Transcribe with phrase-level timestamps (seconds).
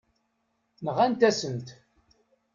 [0.85, 1.67] Nɣant-asen-t.